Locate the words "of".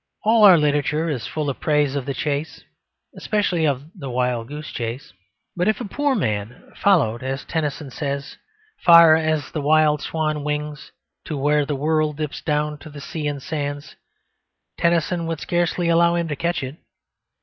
1.47-1.59, 1.95-2.07, 3.67-3.83